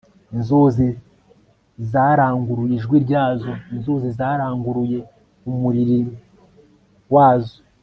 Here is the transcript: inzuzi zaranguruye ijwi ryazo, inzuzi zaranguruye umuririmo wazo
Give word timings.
inzuzi 0.35 0.87
zaranguruye 1.91 2.73
ijwi 2.79 2.97
ryazo, 3.05 3.51
inzuzi 3.73 4.09
zaranguruye 4.17 4.99
umuririmo 5.51 6.13
wazo 7.15 7.57